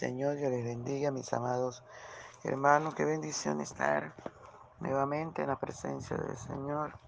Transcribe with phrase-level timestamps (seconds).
[0.00, 1.82] Señor, yo les bendiga, mis amados
[2.42, 2.94] hermanos.
[2.94, 4.14] Qué bendición estar
[4.80, 6.98] nuevamente en la presencia del Señor.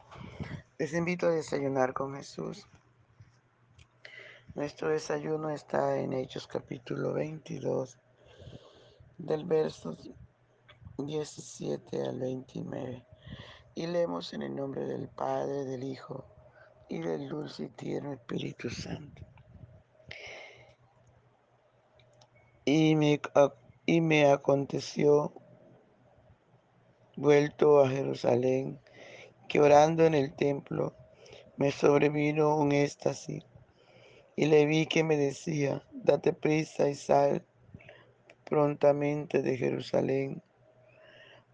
[0.77, 2.69] Les invito a desayunar con Jesús.
[4.55, 7.98] Nuestro desayuno está en Hechos capítulo 22,
[9.16, 9.97] del verso
[10.98, 13.06] 17 al 29.
[13.74, 16.27] Y leemos en el nombre del Padre, del Hijo
[16.91, 19.31] y del dulce y tierno Espíritu Santo.
[22.65, 23.21] Y me,
[23.87, 25.33] y me aconteció,
[27.16, 28.79] vuelto a Jerusalén,
[29.48, 30.95] que orando en el templo
[31.56, 33.45] me sobrevino un éxtasis,
[34.37, 37.45] y le vi que me decía, date prisa y sal
[38.45, 40.42] prontamente de Jerusalén,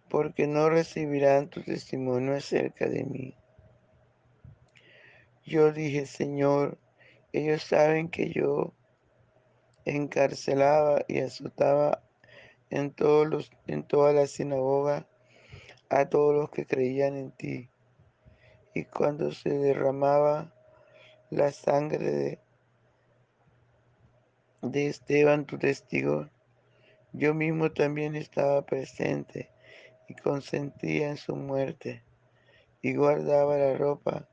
[0.08, 3.34] porque no recibirán tu testimonio acerca de mí.
[5.46, 6.76] Yo dije, Señor,
[7.32, 8.74] ellos saben que yo
[9.94, 12.02] encarcelaba y azotaba
[12.70, 15.06] en, todos los, en toda la sinagoga
[15.88, 17.70] a todos los que creían en ti.
[18.74, 20.52] Y cuando se derramaba
[21.30, 22.38] la sangre de,
[24.62, 26.28] de Esteban, tu testigo,
[27.12, 29.50] yo mismo también estaba presente
[30.08, 32.02] y consentía en su muerte
[32.82, 34.28] y guardaba la ropa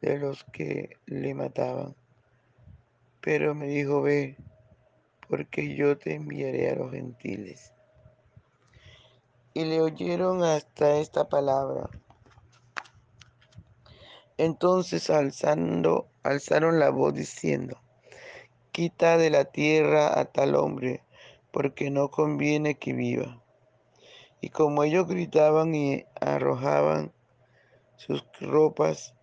[0.00, 1.94] de los que le mataban.
[3.20, 4.36] Pero me dijo, ve,
[5.28, 7.72] porque yo te enviaré a los gentiles.
[9.54, 11.90] Y le oyeron hasta esta palabra.
[14.36, 17.80] Entonces alzando, alzaron la voz diciendo,
[18.70, 21.02] quita de la tierra a tal hombre,
[21.50, 23.42] porque no conviene que viva.
[24.40, 27.12] Y como ellos gritaban y arrojaban
[27.96, 29.14] sus ropas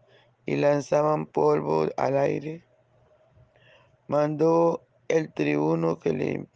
[0.45, 2.65] y lanzaban polvo al aire,
[4.07, 6.47] mandó el tribuno que le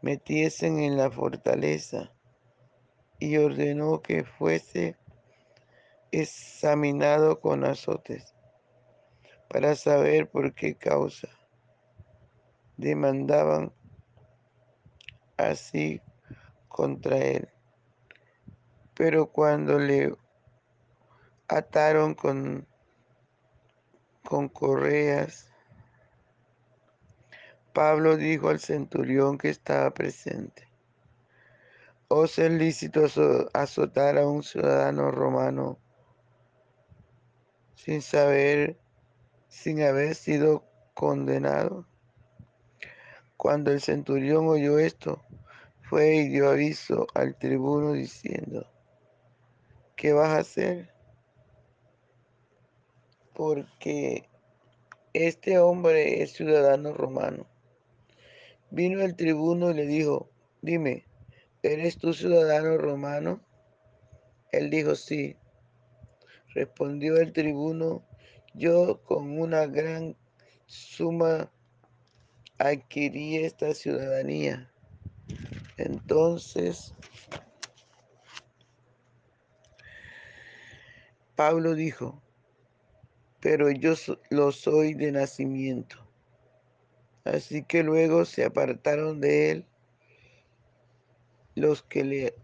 [0.00, 2.12] metiesen en la fortaleza
[3.18, 4.96] y ordenó que fuese
[6.10, 8.34] examinado con azotes
[9.48, 11.28] para saber por qué causa
[12.76, 13.72] demandaban
[15.36, 16.00] así
[16.68, 17.48] contra él.
[18.94, 20.14] Pero cuando le
[21.48, 22.66] ataron con,
[24.24, 25.51] con correas,
[27.72, 30.68] Pablo dijo al centurión que estaba presente,
[32.08, 33.06] ¿o es lícito
[33.54, 35.78] azotar a un ciudadano romano
[37.74, 38.78] sin saber,
[39.48, 41.86] sin haber sido condenado?
[43.38, 45.22] Cuando el centurión oyó esto,
[45.88, 48.66] fue y dio aviso al tribuno diciendo,
[49.96, 50.92] ¿qué vas a hacer?
[53.34, 54.28] Porque
[55.14, 57.51] este hombre es ciudadano romano.
[58.74, 60.30] Vino el tribuno y le dijo,
[60.62, 61.06] dime,
[61.62, 63.42] ¿eres tú ciudadano romano?
[64.50, 65.36] Él dijo, sí.
[66.54, 68.02] Respondió el tribuno,
[68.54, 70.16] yo con una gran
[70.64, 71.52] suma
[72.56, 74.72] adquirí esta ciudadanía.
[75.76, 76.94] Entonces,
[81.36, 82.22] Pablo dijo,
[83.38, 83.92] pero yo
[84.30, 86.11] lo soy de nacimiento.
[87.24, 89.66] Así que luego se apartaron de él
[91.54, 92.34] los que le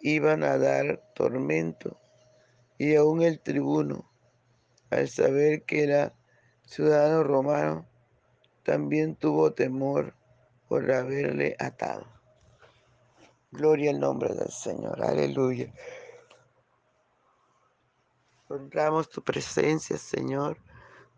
[0.00, 1.98] iban a dar tormento
[2.78, 4.10] y aún el tribuno,
[4.90, 6.14] al saber que era
[6.64, 7.86] ciudadano romano,
[8.62, 10.14] también tuvo temor
[10.68, 12.06] por haberle atado.
[13.50, 15.72] Gloria al nombre del Señor, aleluya.
[18.48, 20.56] Honramos tu presencia, Señor.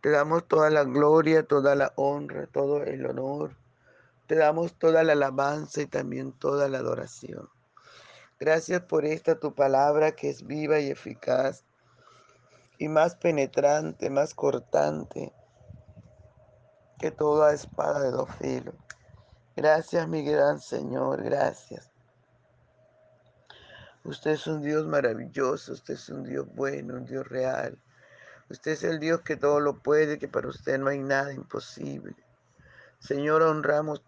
[0.03, 3.57] Te damos toda la gloria, toda la honra, todo el honor.
[4.27, 7.49] Te damos toda la alabanza y también toda la adoración.
[8.41, 11.63] Gracias por esta tu palabra que es viva y eficaz
[12.79, 15.33] y más penetrante, más cortante
[16.99, 18.75] que toda espada de dos filos.
[19.55, 21.93] Gracias, mi gran Señor, gracias.
[24.03, 27.79] Usted es un Dios maravilloso, usted es un Dios bueno, un Dios real.
[28.53, 32.15] Usted es el Dios que todo lo puede, que para usted no hay nada imposible.
[32.99, 34.03] Señor, honramos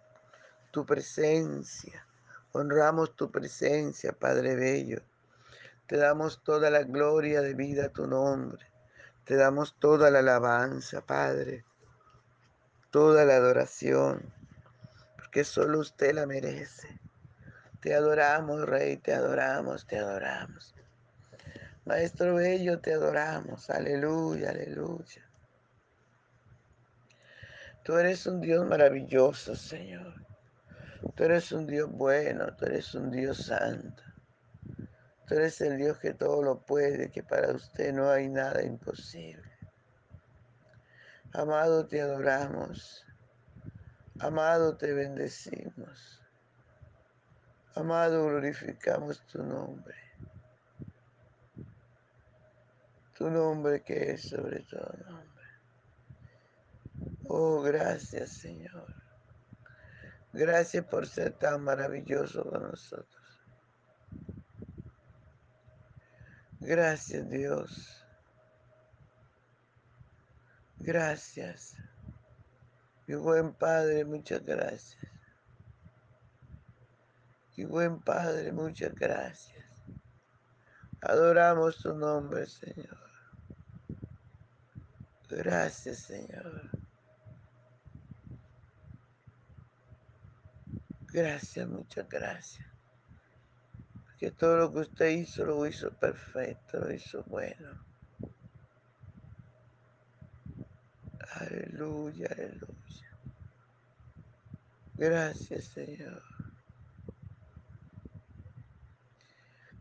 [0.70, 2.06] tu presencia,
[2.52, 5.00] honramos tu presencia, Padre Bello.
[5.86, 8.70] Te damos toda la gloria de vida a tu nombre.
[9.24, 11.64] Te damos toda la alabanza, Padre,
[12.90, 14.30] toda la adoración,
[15.16, 17.00] porque solo usted la merece.
[17.80, 20.74] Te adoramos, Rey, te adoramos, te adoramos.
[21.84, 23.68] Maestro Bello, te adoramos.
[23.68, 25.22] Aleluya, aleluya.
[27.82, 30.14] Tú eres un Dios maravilloso, Señor.
[31.14, 34.02] Tú eres un Dios bueno, tú eres un Dios santo.
[35.26, 39.50] Tú eres el Dios que todo lo puede, que para usted no hay nada imposible.
[41.32, 43.04] Amado, te adoramos.
[44.20, 46.22] Amado, te bendecimos.
[47.74, 50.03] Amado, glorificamos tu nombre.
[53.16, 55.44] Tu nombre que es sobre todo nombre.
[57.28, 58.86] Oh, gracias, Señor.
[60.32, 63.24] Gracias por ser tan maravilloso con nosotros.
[66.58, 68.04] Gracias, Dios.
[70.78, 71.76] Gracias.
[73.06, 74.98] Mi buen Padre, muchas gracias.
[77.56, 79.64] Mi buen Padre, muchas gracias.
[81.00, 83.03] Adoramos tu nombre, Señor.
[85.36, 86.70] Gracias, Señor.
[91.12, 92.66] Gracias, muchas gracias.
[94.18, 97.84] Que todo lo que usted hizo lo hizo perfecto, lo hizo bueno.
[101.32, 103.18] Aleluya, aleluya.
[104.96, 106.22] Gracias, Señor.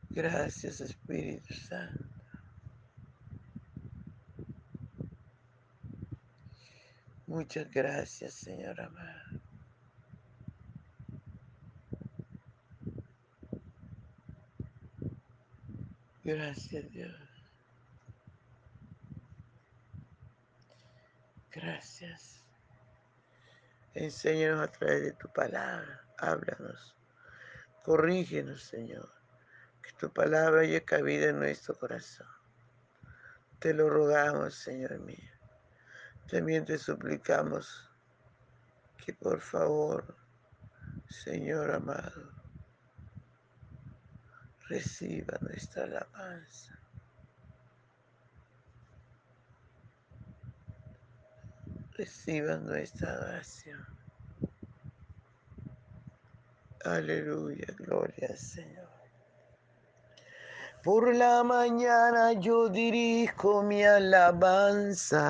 [0.10, 2.13] Gracias, Espíritu Santo.
[7.34, 9.42] Muchas gracias, Señor amado.
[16.24, 17.12] Gracias, Dios.
[21.52, 22.46] Gracias.
[23.96, 26.06] Enséñanos a través de tu palabra.
[26.20, 26.96] Háblanos.
[27.82, 29.12] Corrígenos, Señor.
[29.82, 32.28] Que tu palabra haya cabida en nuestro corazón.
[33.58, 35.33] Te lo rogamos, Señor mío.
[36.30, 37.90] También te suplicamos
[38.98, 40.16] que por favor,
[41.10, 42.32] Señor amado,
[44.70, 46.80] reciba nuestra alabanza.
[51.98, 53.86] Reciba nuestra adoración.
[56.86, 58.90] Aleluya, gloria al Señor.
[60.84, 65.30] Por la mañana yo dirijo mi alabanza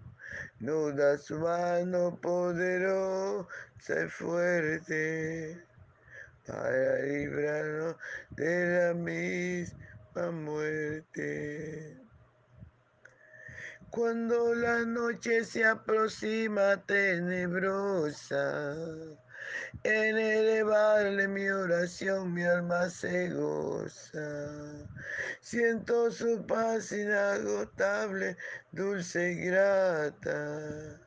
[0.59, 3.45] Nos da su mano poderosa
[4.05, 5.65] y fuerte
[6.45, 7.95] para librarnos
[8.31, 11.97] de la misma muerte.
[13.89, 18.75] Cuando la noche se aproxima tenebrosa,
[19.83, 24.87] en elevarle mi oración mi alma se goza.
[25.41, 28.37] Siento su paz inagotable,
[28.71, 30.99] dulce y grata.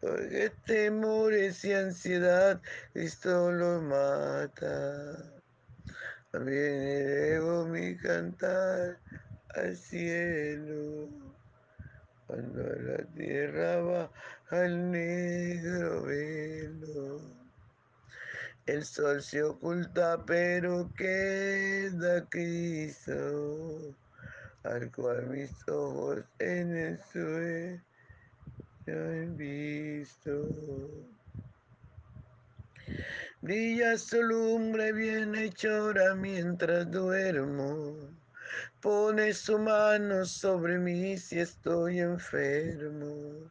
[0.00, 2.60] Porque temores y ansiedad
[2.92, 5.16] Cristo lo mata.
[6.32, 8.98] También elevo mi cantar
[9.54, 11.08] al cielo
[12.26, 14.10] cuando la tierra va
[14.50, 17.45] al negro velo.
[18.66, 23.94] El sol se oculta, pero queda Cristo,
[24.64, 27.82] al cual mis ojos en el sueño
[28.88, 30.32] han visto.
[33.40, 38.16] Brilla su lumbre bienhechora mientras duermo
[38.80, 43.50] Pone su mano sobre mí si estoy enfermo.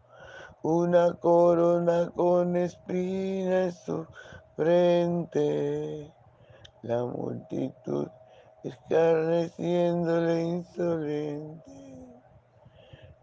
[0.63, 4.05] Una corona con espinas en su
[4.55, 6.11] frente.
[6.83, 8.07] La multitud
[8.63, 11.71] escarneciéndole insolente.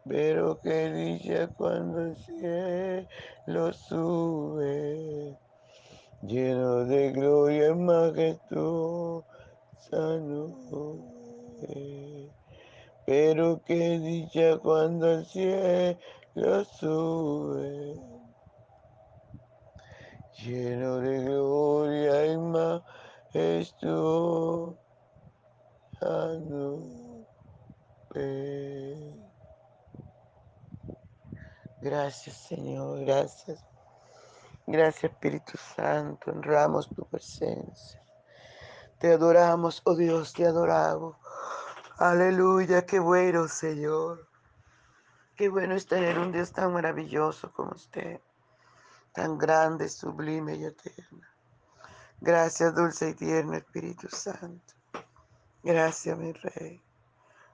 [0.08, 5.36] Pero qué dicha cuando el cielo sube,
[6.22, 9.26] lleno de gloria majestuosa
[9.92, 11.68] nube.
[13.06, 15.98] Pero qué dicha cuando el cielo
[16.64, 18.00] sube,
[20.38, 24.78] lleno de gloria y majestuosa.
[31.80, 33.64] Gracias Señor, gracias.
[34.66, 38.02] Gracias Espíritu Santo, honramos tu presencia.
[38.98, 41.16] Te adoramos, oh Dios, te adoramos.
[41.98, 44.27] Aleluya, qué bueno Señor.
[45.38, 48.20] Qué bueno es tener un Dios tan maravilloso como usted,
[49.12, 51.28] tan grande, sublime y eterno.
[52.20, 54.74] Gracias, dulce y tierno Espíritu Santo.
[55.62, 56.82] Gracias, mi Rey.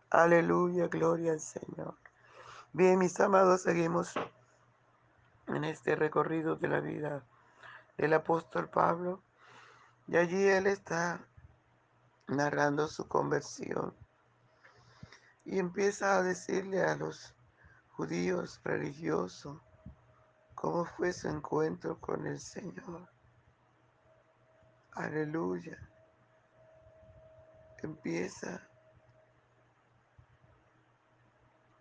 [0.09, 1.95] Aleluya, gloria al Señor.
[2.73, 4.15] Bien, mis amados, seguimos
[5.49, 7.23] en este recorrido de la vida
[7.99, 9.21] del apóstol Pablo.
[10.09, 11.21] Y allí él está
[12.29, 13.95] narrando su conversión.
[15.45, 17.35] Y empieza a decirle a los
[17.97, 19.61] judíos religiosos
[20.57, 23.09] cómo fue su encuentro con el Señor.
[24.93, 25.79] Aleluya.
[27.83, 28.67] Empieza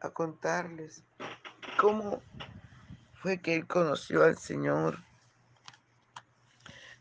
[0.02, 1.04] a contarles
[1.80, 2.22] cómo
[3.16, 5.00] fue que él conoció al Señor,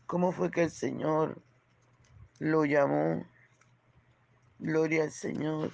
[0.07, 1.41] cómo fue que el Señor
[2.39, 3.27] lo llamó.
[4.59, 5.71] Gloria al Señor.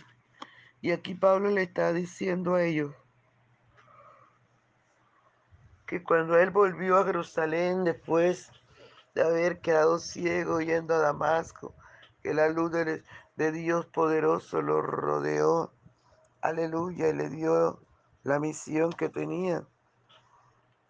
[0.81, 2.96] Y aquí Pablo le está diciendo a ellos
[5.89, 8.51] que cuando él volvió a Jerusalén después
[9.15, 11.74] de haber quedado ciego yendo a Damasco,
[12.22, 15.74] que la luz de, Dios poderoso lo rodeó,
[16.41, 17.81] aleluya, y le dio
[18.22, 19.65] la misión que tenía.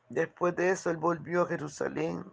[0.10, 2.26] Después de eso, él volvió a Jerusalén.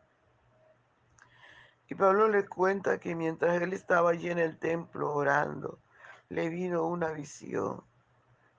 [1.88, 5.78] Y Pablo le cuenta que mientras él estaba allí en el templo orando,
[6.30, 7.84] le vino una visión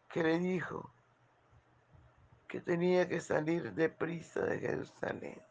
[0.08, 0.94] que le dijo
[2.48, 5.42] que tenía que salir deprisa de Jerusalén,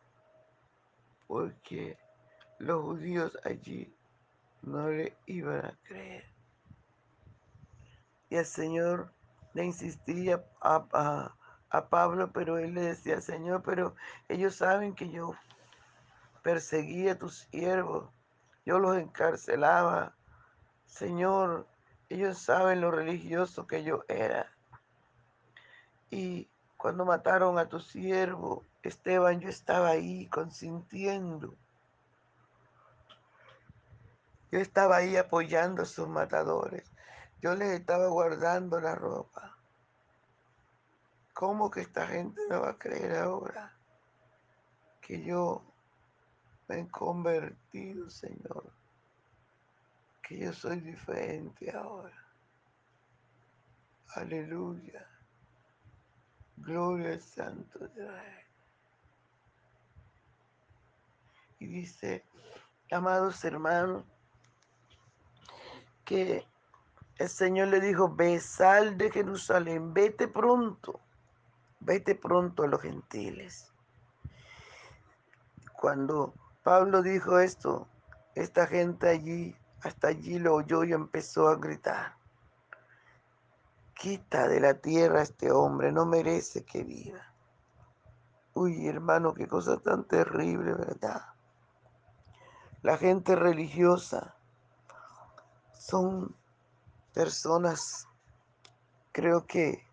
[1.26, 1.98] porque
[2.58, 3.94] los judíos allí
[4.62, 6.24] no le iban a creer.
[8.30, 9.12] Y el Señor
[9.54, 11.36] le insistía a, a,
[11.70, 13.94] a Pablo, pero él le decía, Señor, pero
[14.28, 15.34] ellos saben que yo
[16.42, 18.10] perseguía a tus siervos,
[18.64, 20.14] yo los encarcelaba.
[20.86, 21.66] Señor,
[22.08, 24.52] ellos saben lo religioso que yo era.
[26.10, 26.48] Y
[26.86, 31.56] cuando mataron a tu siervo, Esteban, yo estaba ahí consintiendo.
[34.52, 36.88] Yo estaba ahí apoyando a sus matadores.
[37.42, 39.58] Yo les estaba guardando la ropa.
[41.34, 43.76] ¿Cómo que esta gente me va a creer ahora
[45.00, 45.64] que yo
[46.68, 48.72] me he convertido, Señor?
[50.22, 52.24] Que yo soy diferente ahora.
[54.14, 55.15] Aleluya.
[56.56, 58.46] Gloria al Santo de Israel.
[61.58, 62.24] Y dice,
[62.90, 64.04] amados hermanos,
[66.04, 66.46] que
[67.18, 71.00] el Señor le dijo, ve, sal de Jerusalén, vete pronto
[71.86, 73.72] vete pronto a los gentiles.
[75.72, 76.34] Cuando
[76.64, 77.88] Pablo dijo esto,
[78.34, 82.15] esta gente allí, hasta allí lo oyó y empezó a gritar.
[83.98, 87.32] Quita de la tierra a este hombre, no merece que viva.
[88.54, 91.22] Uy, hermano, qué cosa tan terrible, ¿verdad?
[92.82, 94.36] La gente religiosa
[95.72, 96.36] son
[97.12, 98.06] personas,
[99.12, 99.86] creo que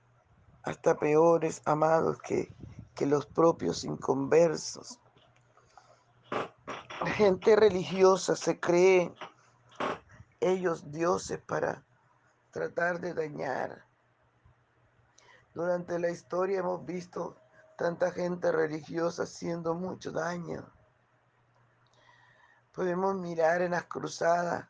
[0.64, 2.54] hasta peores, amados, que,
[2.96, 5.00] que los propios inconversos.
[6.30, 9.14] La gente religiosa se cree
[10.40, 11.84] ellos dioses para
[12.52, 13.86] tratar de dañar.
[15.54, 17.38] Durante la historia hemos visto
[17.78, 20.66] tanta gente religiosa haciendo mucho daño.
[22.74, 24.68] Podemos mirar en las cruzadas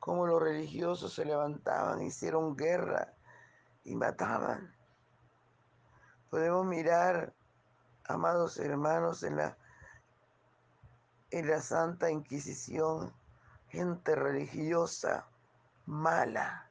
[0.00, 3.12] cómo los religiosos se levantaban, hicieron guerra
[3.84, 4.74] y mataban.
[6.30, 7.34] Podemos mirar,
[8.04, 9.58] amados hermanos, en la,
[11.30, 13.12] en la Santa Inquisición,
[13.68, 15.26] gente religiosa,
[15.84, 16.70] mala,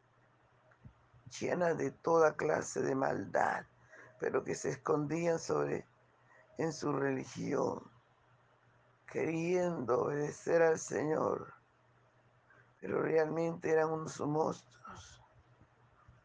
[1.40, 3.66] llena de toda clase de maldad,
[4.20, 5.86] pero que se escondían sobre
[6.58, 7.82] en su religión,
[9.08, 11.54] queriendo obedecer al Señor,
[12.80, 15.22] pero realmente eran unos monstruos,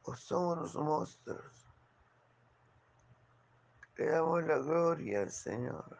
[0.02, 1.66] o son unos monstruos.
[3.96, 5.98] Le damos la gloria al Señor,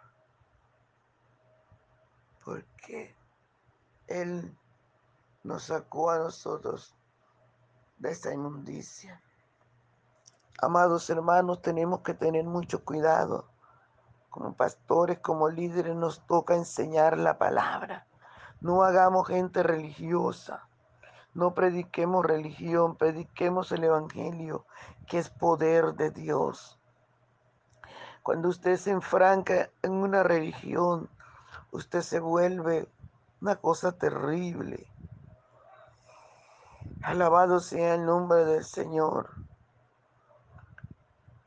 [2.45, 3.17] porque
[4.07, 4.57] Él
[5.43, 6.98] nos sacó a nosotros
[7.99, 9.21] de esta inmundicia.
[10.61, 13.49] Amados hermanos, tenemos que tener mucho cuidado.
[14.31, 18.07] Como pastores, como líderes, nos toca enseñar la palabra.
[18.61, 20.69] No hagamos gente religiosa.
[21.35, 24.67] No prediquemos religión, prediquemos el Evangelio,
[25.07, 26.81] que es poder de Dios.
[28.23, 31.09] Cuando usted se enfranca en una religión,
[31.71, 32.89] usted se vuelve
[33.41, 34.87] una cosa terrible.
[37.09, 39.31] Alabado sea el nombre del Señor.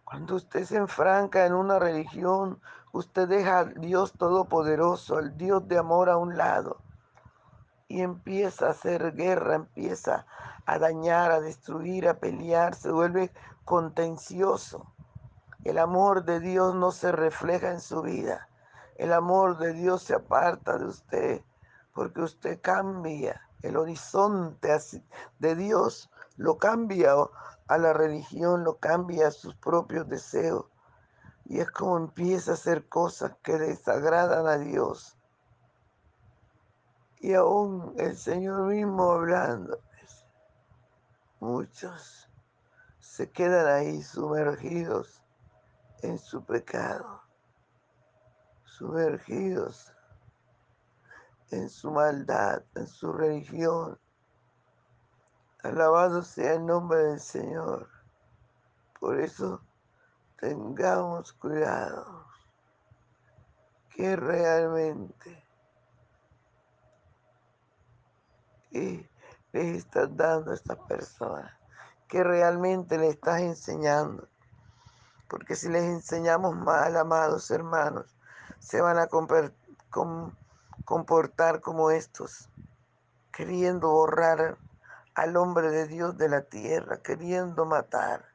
[0.03, 2.59] Cuando usted se enfranca en una religión,
[2.93, 6.77] usted deja al Dios Todopoderoso, al Dios de amor a un lado,
[7.87, 10.25] y empieza a hacer guerra, empieza
[10.65, 13.31] a dañar, a destruir, a pelear, se vuelve
[13.63, 14.91] contencioso.
[15.63, 18.49] El amor de Dios no se refleja en su vida.
[18.95, 21.41] El amor de Dios se aparta de usted
[21.93, 24.77] porque usted cambia el horizonte
[25.39, 27.13] de Dios, lo cambia
[27.67, 30.65] a la religión, lo cambia a sus propios deseos.
[31.45, 35.17] Y es como empieza a hacer cosas que desagradan a Dios.
[37.19, 39.79] Y aún el Señor mismo hablando,
[41.39, 42.27] muchos
[42.99, 45.21] se quedan ahí sumergidos
[46.01, 47.21] en su pecado,
[48.65, 49.91] sumergidos
[51.51, 54.00] en su maldad, en su religión.
[55.64, 57.90] Alabado sea el nombre del Señor.
[59.00, 59.61] Por eso
[60.40, 62.25] tengamos cuidado
[63.90, 65.46] que realmente
[68.72, 71.59] le estás dando a esta persona,
[72.07, 74.27] que realmente le estás enseñando.
[75.27, 78.16] Porque si les enseñamos mal, amados hermanos,
[78.59, 79.53] se van a comportar
[80.85, 82.50] comportar como estos,
[83.31, 84.57] queriendo borrar
[85.15, 88.25] al hombre de Dios de la tierra, queriendo matar.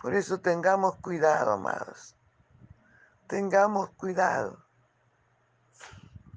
[0.00, 2.16] Por eso tengamos cuidado, amados.
[3.26, 4.64] Tengamos cuidado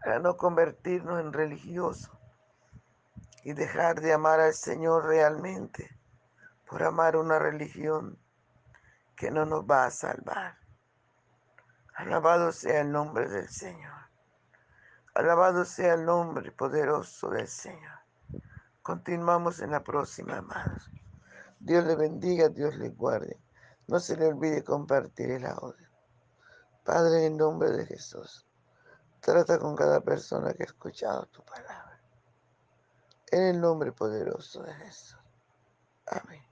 [0.03, 2.11] para no convertirnos en religiosos
[3.43, 5.89] y dejar de amar al Señor realmente
[6.67, 8.17] por amar una religión
[9.15, 10.57] que no nos va a salvar.
[11.95, 14.00] Alabado sea el nombre del Señor.
[15.13, 17.99] Alabado sea el nombre poderoso del Señor.
[18.81, 20.89] Continuamos en la próxima, amados.
[21.59, 23.37] Dios le bendiga, Dios le guarde.
[23.87, 25.89] No se le olvide compartir el audio.
[26.85, 28.47] Padre, en nombre de Jesús,
[29.19, 32.01] trata con cada persona que ha escuchado tu palabra.
[33.31, 35.17] En el nombre poderoso de Jesús.
[36.07, 36.50] Amén.